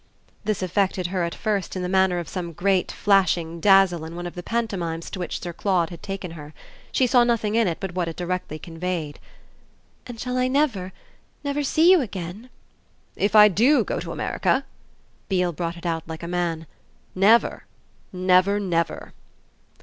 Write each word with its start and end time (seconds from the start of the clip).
This 0.45 0.63
affected 0.63 1.05
her 1.13 1.21
at 1.23 1.35
first 1.35 1.75
in 1.75 1.83
the 1.83 1.87
manner 1.87 2.17
of 2.17 2.27
some 2.27 2.53
great 2.53 2.91
flashing 2.91 3.59
dazzle 3.59 4.03
in 4.03 4.15
one 4.15 4.25
of 4.25 4.33
the 4.33 4.41
pantomimes 4.41 5.11
to 5.11 5.19
which 5.19 5.39
Sir 5.39 5.53
Claude 5.53 5.91
had 5.91 6.01
taken 6.01 6.31
her: 6.31 6.55
she 6.91 7.05
saw 7.05 7.23
nothing 7.23 7.53
in 7.53 7.67
it 7.67 7.79
but 7.79 7.93
what 7.93 8.07
it 8.07 8.15
directly 8.15 8.57
conveyed. 8.57 9.19
"And 10.07 10.19
shall 10.19 10.37
I 10.39 10.47
never, 10.47 10.91
never 11.43 11.61
see 11.61 11.91
you 11.91 12.01
again?" 12.01 12.49
"If 13.25 13.35
I 13.35 13.47
do 13.47 13.83
go 13.83 13.99
to 13.99 14.11
America?" 14.11 14.65
Beale 15.29 15.53
brought 15.53 15.77
it 15.77 15.85
out 15.85 16.07
like 16.07 16.23
a 16.23 16.27
man. 16.27 16.65
"Never, 17.13 17.65
never, 18.11 18.59
never!" 18.59 19.13